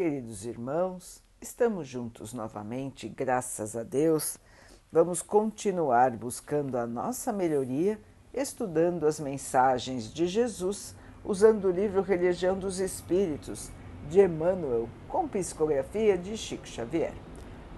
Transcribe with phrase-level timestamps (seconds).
[0.00, 4.38] Queridos irmãos, estamos juntos novamente, graças a Deus.
[4.90, 8.00] Vamos continuar buscando a nossa melhoria,
[8.32, 13.70] estudando as mensagens de Jesus, usando o livro Religião dos Espíritos,
[14.08, 17.12] de Emmanuel, com psicografia de Chico Xavier.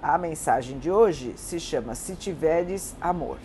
[0.00, 3.38] A mensagem de hoje se chama Se Tiveres Amor.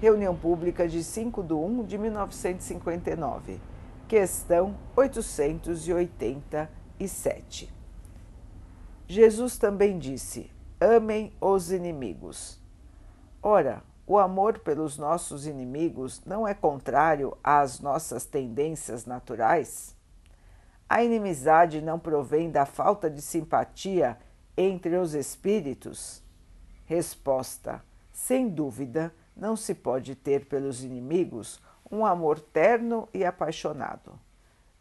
[0.00, 3.60] Reunião Pública de 5 de 1 de 1959.
[4.08, 7.75] Questão 887.
[9.08, 12.58] Jesus também disse: Amem os inimigos.
[13.40, 19.94] Ora, o amor pelos nossos inimigos não é contrário às nossas tendências naturais?
[20.88, 24.18] A inimizade não provém da falta de simpatia
[24.56, 26.20] entre os espíritos?
[26.84, 34.18] Resposta: Sem dúvida, não se pode ter pelos inimigos um amor terno e apaixonado.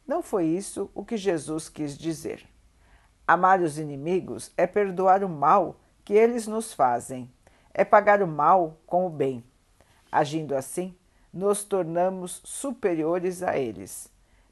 [0.08, 2.55] Não foi isso o que Jesus quis dizer.
[3.28, 7.32] Amar os inimigos é perdoar o mal que eles nos fazem,
[7.74, 9.44] é pagar o mal com o bem.
[10.12, 10.96] Agindo assim,
[11.34, 14.10] nos tornamos superiores a eles.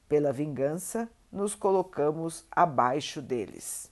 [0.09, 3.91] Pela vingança, nos colocamos abaixo deles.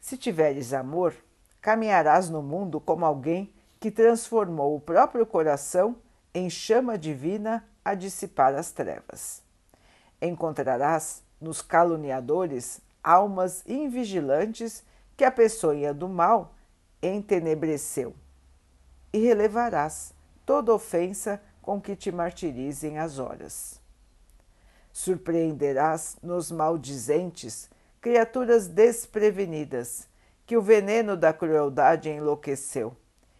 [0.00, 1.14] Se tiveres amor,
[1.60, 5.96] caminharás no mundo como alguém que transformou o próprio coração
[6.32, 9.42] em chama divina a dissipar as trevas.
[10.20, 14.84] Encontrarás nos caluniadores almas invigilantes
[15.16, 16.54] que a peçonha do mal
[17.02, 18.14] entenebreceu.
[19.12, 20.14] E relevarás
[20.46, 23.80] toda ofensa com que te martirizem as horas.
[24.92, 27.68] Surpreenderás nos maldizentes
[28.00, 30.08] criaturas desprevenidas,
[30.44, 32.96] que o veneno da crueldade enlouqueceu,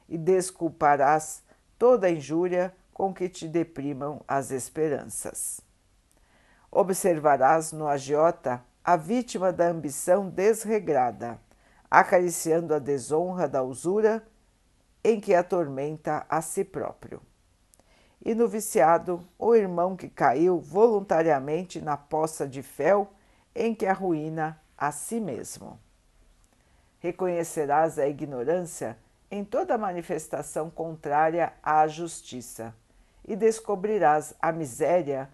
[0.08, 1.42] e desculparás
[1.78, 5.60] toda injúria com que te deprimam as esperanças.
[6.74, 11.38] Observarás no agiota a vítima da ambição desregrada,
[11.90, 14.26] acariciando a desonra da usura
[15.04, 17.20] em que atormenta a si próprio.
[18.24, 23.12] E no viciado, o irmão que caiu voluntariamente na poça de fel
[23.54, 25.78] em que arruína a si mesmo.
[27.00, 28.96] Reconhecerás a ignorância
[29.30, 32.74] em toda manifestação contrária à justiça
[33.28, 35.28] e descobrirás a miséria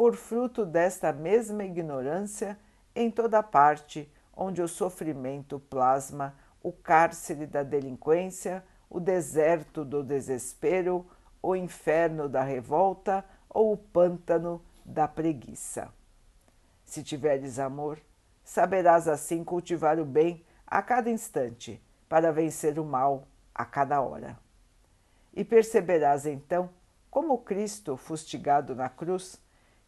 [0.00, 2.58] por fruto desta mesma ignorância
[2.94, 11.06] em toda parte onde o sofrimento plasma o cárcere da delinquência, o deserto do desespero,
[11.42, 15.92] o inferno da revolta ou o pântano da preguiça.
[16.82, 17.98] Se tiveres amor,
[18.42, 21.78] saberás assim cultivar o bem a cada instante,
[22.08, 24.38] para vencer o mal a cada hora.
[25.34, 26.70] E perceberás então
[27.10, 29.38] como Cristo, fustigado na cruz,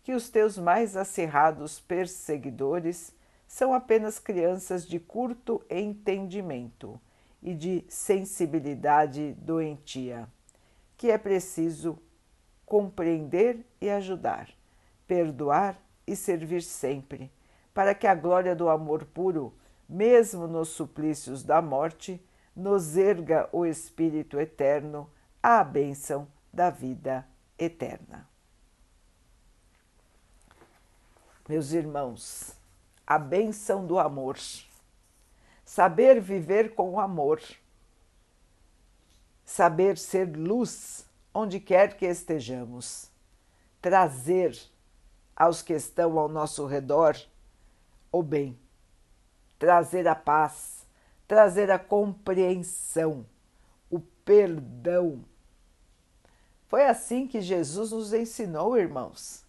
[0.02, 3.14] que os teus mais acirrados perseguidores
[3.46, 7.00] são apenas crianças de curto entendimento
[7.42, 10.28] e de sensibilidade doentia,
[10.96, 11.98] que é preciso
[12.64, 14.48] compreender e ajudar,
[15.06, 17.30] perdoar e servir sempre,
[17.74, 19.52] para que a glória do amor puro,
[19.88, 22.24] mesmo nos suplícios da morte,
[22.56, 25.10] nos erga o Espírito eterno
[25.42, 27.26] à bênção da vida
[27.58, 28.31] eterna.
[31.52, 32.54] Meus irmãos,
[33.06, 34.38] a benção do amor.
[35.66, 37.42] Saber viver com o amor.
[39.44, 43.10] Saber ser luz onde quer que estejamos.
[43.82, 44.58] Trazer
[45.36, 47.18] aos que estão ao nosso redor
[48.10, 48.58] o bem.
[49.58, 50.86] Trazer a paz.
[51.28, 53.26] Trazer a compreensão.
[53.90, 55.22] O perdão.
[56.66, 59.44] Foi assim que Jesus nos ensinou, irmãos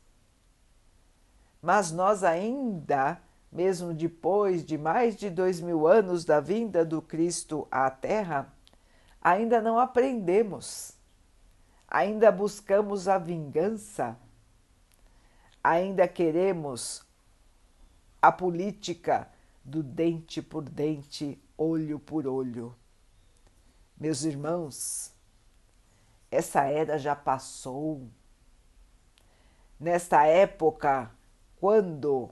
[1.64, 3.18] mas nós ainda,
[3.50, 8.54] mesmo depois de mais de dois mil anos da vinda do Cristo à Terra,
[9.22, 10.98] ainda não aprendemos,
[11.88, 14.20] ainda buscamos a vingança,
[15.64, 17.02] ainda queremos
[18.22, 19.30] a política
[19.64, 22.76] do dente por dente, olho por olho.
[23.98, 25.14] Meus irmãos,
[26.30, 28.10] essa era já passou.
[29.80, 31.10] Nesta época,
[31.64, 32.30] quando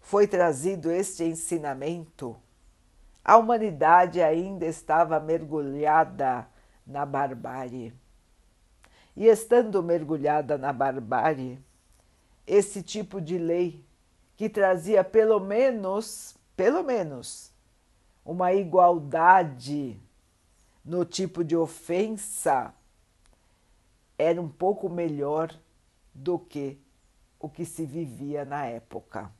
[0.00, 2.36] foi trazido este ensinamento,
[3.24, 6.48] a humanidade ainda estava mergulhada
[6.84, 7.94] na barbárie.
[9.14, 11.60] E estando mergulhada na barbárie,
[12.44, 13.84] esse tipo de lei
[14.36, 17.52] que trazia pelo menos, pelo menos,
[18.24, 19.96] uma igualdade
[20.84, 22.74] no tipo de ofensa,
[24.18, 25.56] era um pouco melhor
[26.12, 26.80] do que
[27.38, 29.30] o que se vivia na época.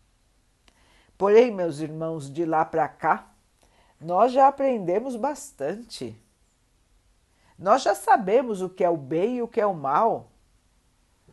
[1.16, 3.32] Porém, meus irmãos, de lá para cá,
[4.00, 6.16] nós já aprendemos bastante.
[7.58, 10.30] Nós já sabemos o que é o bem e o que é o mal.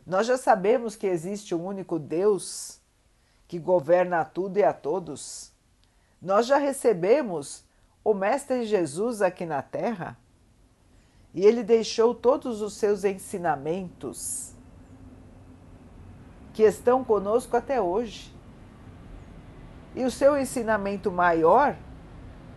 [0.04, 2.80] Nós já sabemos que existe um único Deus
[3.46, 5.52] que governa a tudo e a todos.
[6.20, 7.64] Nós já recebemos
[8.02, 10.18] o Mestre Jesus aqui na Terra
[11.32, 14.55] e ele deixou todos os seus ensinamentos
[16.56, 18.34] que estão conosco até hoje.
[19.94, 21.76] E o seu ensinamento maior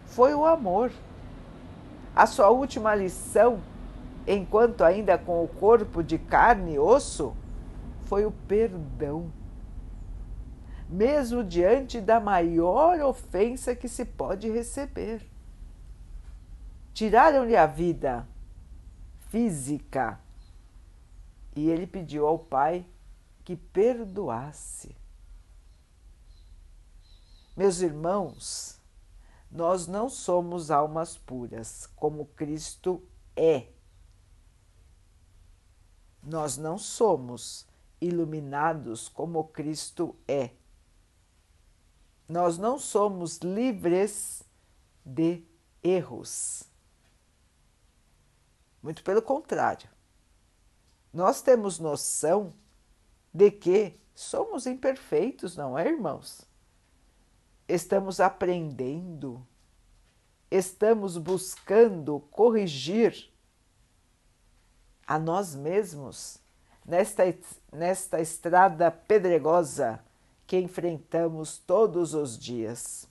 [0.06, 0.90] foi o amor.
[2.16, 3.60] A sua última lição,
[4.26, 7.36] enquanto ainda com o corpo de carne e osso,
[8.06, 9.30] foi o perdão.
[10.90, 15.22] Mesmo diante da maior ofensa que se pode receber.
[16.94, 18.26] Tiraram-lhe a vida
[19.28, 20.18] física
[21.54, 22.86] e ele pediu ao Pai
[23.50, 24.96] que perdoasse.
[27.58, 28.80] Meus irmãos,
[29.50, 33.04] nós não somos almas puras, como Cristo
[33.36, 33.70] é.
[36.22, 37.66] Nós não somos
[38.00, 40.52] iluminados como Cristo é.
[42.28, 44.44] Nós não somos livres
[45.04, 45.44] de
[45.82, 46.66] erros.
[48.80, 49.90] Muito pelo contrário.
[51.12, 52.54] Nós temos noção
[53.34, 56.50] de que somos imperfeitos, não é, irmãos?
[57.70, 59.46] estamos aprendendo,
[60.50, 63.32] estamos buscando corrigir
[65.06, 66.40] a nós mesmos
[66.84, 67.24] nesta,
[67.72, 70.04] nesta estrada pedregosa
[70.48, 73.08] que enfrentamos todos os dias.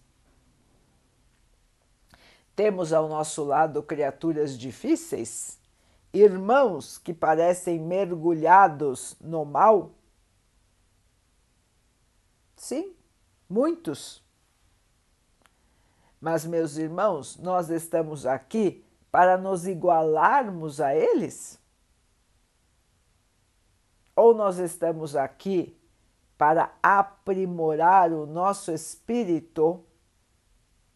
[2.57, 5.61] Temos ao nosso lado criaturas difíceis,
[6.13, 9.93] irmãos que parecem mergulhados no mal?
[12.59, 12.93] Sim,
[13.49, 14.21] muitos.
[16.21, 21.59] Mas, meus irmãos, nós estamos aqui para nos igualarmos a eles?
[24.17, 25.79] Ou nós estamos aqui
[26.37, 29.85] para aprimorar o nosso espírito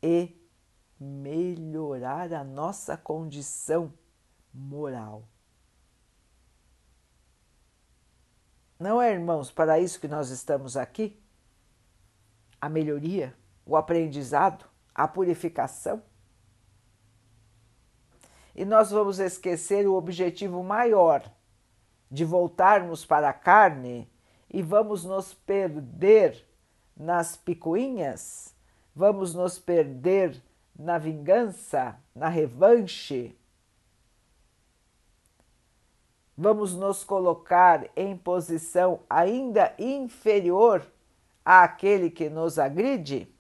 [0.02, 0.36] e
[0.98, 3.94] melhorar a nossa condição
[4.52, 5.22] moral?
[8.80, 11.21] Não é, irmãos, para isso que nós estamos aqui?
[12.62, 13.34] A melhoria,
[13.66, 14.72] o aprendizado?
[14.94, 16.02] a purificação.
[18.54, 21.24] E nós vamos esquecer o objetivo maior
[22.10, 24.10] de voltarmos para a carne
[24.50, 26.46] e vamos nos perder
[26.94, 28.54] nas picuinhas,
[28.94, 30.42] vamos nos perder
[30.78, 33.34] na vingança, na revanche.
[36.36, 40.86] Vamos nos colocar em posição ainda inferior
[41.44, 43.32] àquele que nos agride?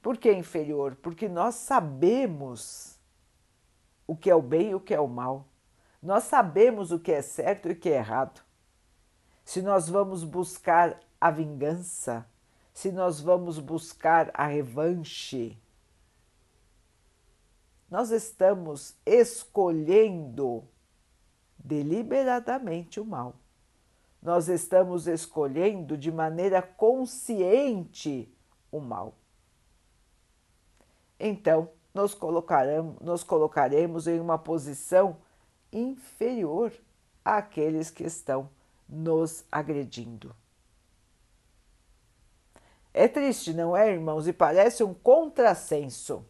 [0.00, 0.96] Por que inferior?
[0.96, 2.98] Porque nós sabemos
[4.06, 5.46] o que é o bem e o que é o mal.
[6.02, 8.40] Nós sabemos o que é certo e o que é errado.
[9.44, 12.26] Se nós vamos buscar a vingança,
[12.72, 15.58] se nós vamos buscar a revanche,
[17.90, 20.64] nós estamos escolhendo
[21.58, 23.34] deliberadamente o mal.
[24.20, 28.32] Nós estamos escolhendo de maneira consciente
[28.70, 29.14] o mal
[31.18, 35.16] então nos colocaremos, nos colocaremos em uma posição
[35.72, 36.72] inferior
[37.24, 38.48] àqueles que estão
[38.88, 40.34] nos agredindo.
[42.94, 44.26] É triste, não é, irmãos?
[44.26, 46.24] E parece um contrassenso,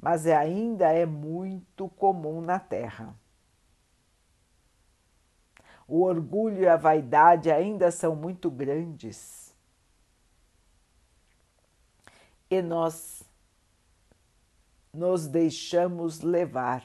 [0.00, 3.14] mas é, ainda é muito comum na Terra.
[5.90, 9.52] O orgulho e a vaidade ainda são muito grandes.
[12.48, 13.24] E nós
[14.94, 16.84] nos deixamos levar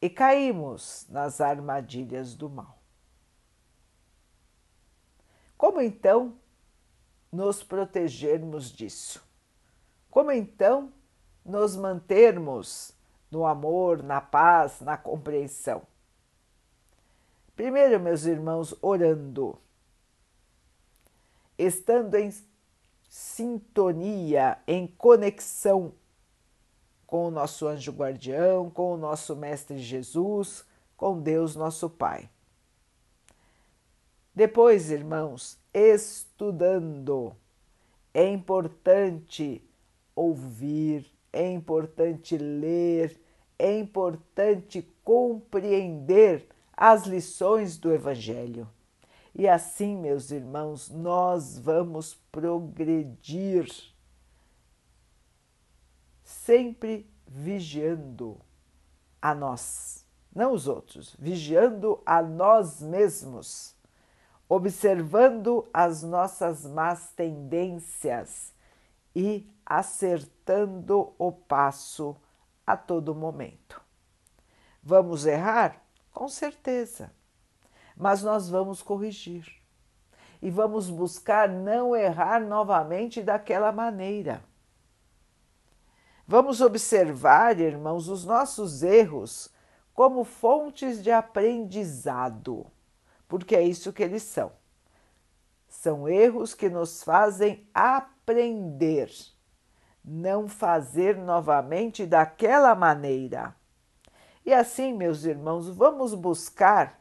[0.00, 2.82] e caímos nas armadilhas do mal.
[5.56, 6.36] Como então
[7.30, 9.24] nos protegermos disso?
[10.10, 10.92] Como então
[11.44, 12.92] nos mantermos
[13.30, 15.91] no amor, na paz, na compreensão?
[17.54, 19.58] Primeiro, meus irmãos, orando,
[21.58, 22.32] estando em
[23.08, 25.92] sintonia, em conexão
[27.06, 30.64] com o nosso anjo guardião, com o nosso Mestre Jesus,
[30.96, 32.30] com Deus nosso Pai.
[34.34, 37.36] Depois, irmãos, estudando.
[38.14, 39.62] É importante
[40.14, 43.20] ouvir, é importante ler,
[43.58, 46.48] é importante compreender
[46.84, 48.68] as lições do Evangelho.
[49.32, 53.72] E assim, meus irmãos, nós vamos progredir,
[56.24, 58.36] sempre vigiando
[59.20, 63.76] a nós, não os outros, vigiando a nós mesmos,
[64.48, 68.52] observando as nossas más tendências
[69.14, 72.16] e acertando o passo
[72.66, 73.80] a todo momento.
[74.82, 75.81] Vamos errar?
[76.12, 77.10] Com certeza
[77.96, 79.46] mas nós vamos corrigir
[80.40, 84.42] e vamos buscar não errar novamente daquela maneira.
[86.26, 89.52] Vamos observar, irmãos, os nossos erros
[89.94, 92.66] como fontes de aprendizado,
[93.28, 94.52] porque é isso que eles são.
[95.68, 99.10] São erros que nos fazem aprender,
[100.04, 103.54] não fazer novamente daquela maneira.
[104.44, 107.00] E assim, meus irmãos, vamos buscar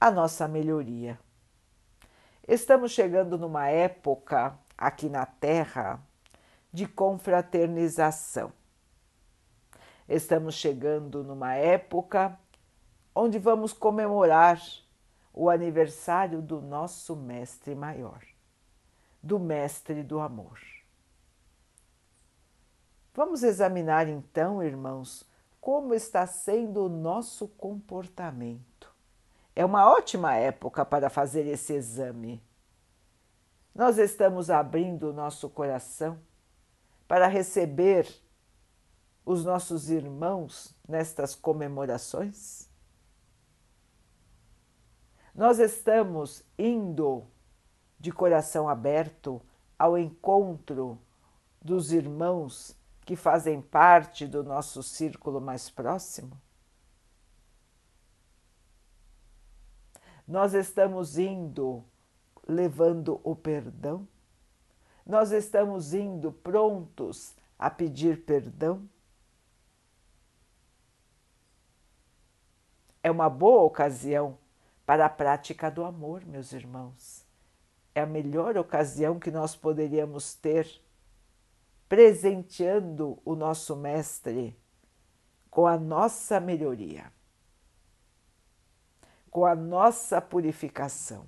[0.00, 1.18] a nossa melhoria.
[2.46, 6.00] Estamos chegando numa época aqui na Terra
[6.72, 8.52] de confraternização.
[10.08, 12.38] Estamos chegando numa época
[13.14, 14.60] onde vamos comemorar
[15.32, 18.22] o aniversário do nosso Mestre Maior,
[19.22, 20.58] do Mestre do Amor.
[23.14, 25.26] Vamos examinar então, irmãos,
[25.62, 28.92] como está sendo o nosso comportamento
[29.54, 32.42] é uma ótima época para fazer esse exame.
[33.72, 36.18] Nós estamos abrindo o nosso coração
[37.06, 38.12] para receber
[39.24, 42.68] os nossos irmãos nestas comemorações?
[45.32, 47.24] Nós estamos indo
[48.00, 49.40] de coração aberto
[49.78, 50.98] ao encontro
[51.60, 56.40] dos irmãos que fazem parte do nosso círculo mais próximo?
[60.26, 61.84] Nós estamos indo
[62.46, 64.06] levando o perdão?
[65.04, 68.88] Nós estamos indo prontos a pedir perdão?
[73.02, 74.38] É uma boa ocasião
[74.86, 77.26] para a prática do amor, meus irmãos.
[77.94, 80.80] É a melhor ocasião que nós poderíamos ter,
[81.92, 84.58] presenteando o nosso Mestre
[85.50, 87.12] com a nossa melhoria
[89.30, 91.26] com a nossa purificação.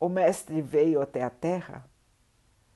[0.00, 1.84] O Mestre veio até a Terra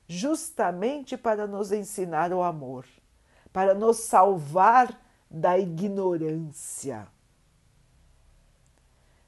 [0.07, 2.85] justamente para nos ensinar o amor,
[3.51, 7.09] para nos salvar da ignorância.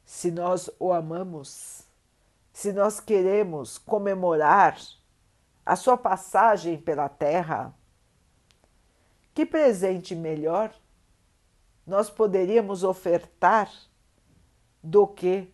[0.04, 1.86] Se nós o amamos,
[2.52, 4.78] se nós queremos comemorar
[5.68, 7.74] a sua passagem pela Terra,
[9.34, 10.74] que presente melhor
[11.86, 13.70] nós poderíamos ofertar
[14.82, 15.52] do que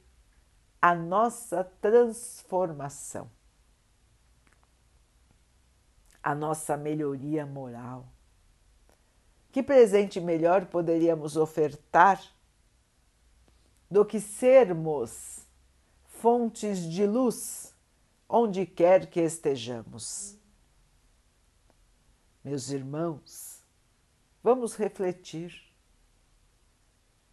[0.80, 3.28] a nossa transformação,
[6.22, 8.06] a nossa melhoria moral.
[9.50, 12.22] Que presente melhor poderíamos ofertar
[13.90, 15.44] do que sermos
[16.04, 17.73] fontes de luz
[18.28, 20.38] onde quer que estejamos?
[22.42, 23.62] Meus irmãos,
[24.42, 25.64] vamos refletir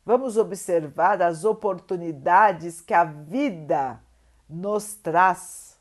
[0.03, 4.03] Vamos observar as oportunidades que a vida
[4.49, 5.79] nos traz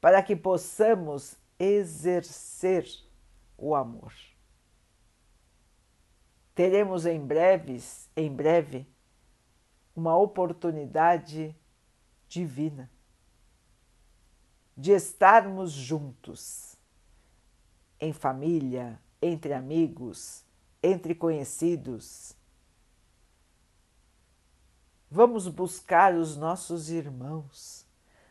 [0.00, 2.86] para que possamos exercer
[3.56, 4.14] o amor.
[6.54, 8.88] Teremos em breves, em breve,
[9.94, 11.54] uma oportunidade
[12.26, 12.90] divina
[14.78, 16.74] de estarmos juntos
[18.00, 20.42] em família, entre amigos,
[20.82, 22.38] entre conhecidos,
[25.10, 27.86] Vamos buscar os nossos irmãos.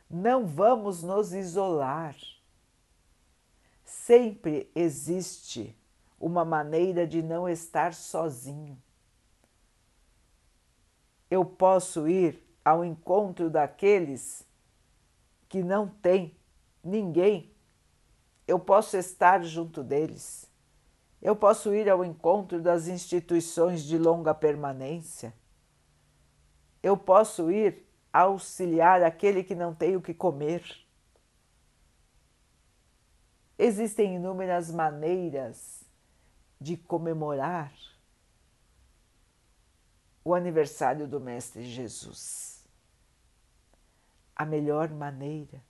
[0.10, 2.16] Não vamos nos isolar.
[3.84, 5.75] Sempre existe
[6.20, 8.77] uma maneira de não estar sozinho.
[11.32, 14.46] Eu posso ir ao encontro daqueles
[15.50, 16.37] que não têm
[16.88, 17.51] ninguém.
[18.48, 20.50] Eu posso estar junto deles.
[21.22, 25.34] Eu posso ir ao encontro das instituições de longa permanência
[26.88, 30.63] eu posso ir auxiliar aquele que não tem o que comer.
[33.58, 35.84] Existem inúmeras maneiras
[36.60, 37.74] de comemorar
[40.24, 42.65] o aniversário do Mestre Jesus.
[44.36, 45.62] A melhor maneira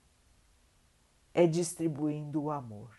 [1.32, 2.90] é distribuindo o amor,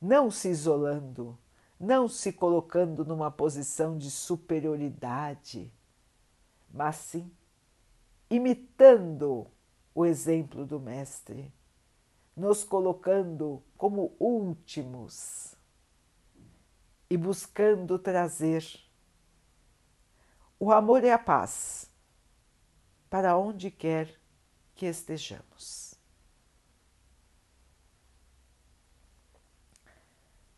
[0.00, 1.38] não se isolando,
[1.78, 5.72] não se colocando numa posição de superioridade,
[6.72, 7.30] mas sim
[8.28, 9.46] imitando
[9.94, 11.52] o exemplo do Mestre,
[12.36, 15.54] nos colocando como últimos
[17.08, 18.64] e buscando trazer
[20.58, 21.88] o amor e a paz
[23.08, 24.18] para onde quer
[24.74, 25.83] que estejamos.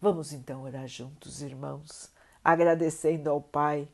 [0.09, 2.13] Vamos então orar juntos, irmãos,
[2.45, 3.89] agradecendo ao Pai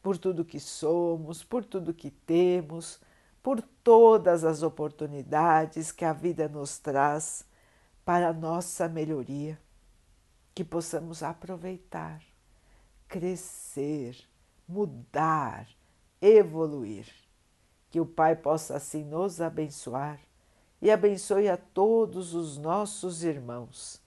[0.00, 3.00] por tudo que somos, por tudo que temos,
[3.42, 7.44] por todas as oportunidades que a vida nos traz
[8.04, 9.58] para a nossa melhoria,
[10.54, 12.22] que possamos aproveitar,
[13.08, 14.16] crescer,
[14.68, 15.66] mudar,
[16.22, 17.12] evoluir.
[17.90, 20.20] Que o Pai possa assim nos abençoar
[20.80, 24.06] e abençoe a todos os nossos irmãos.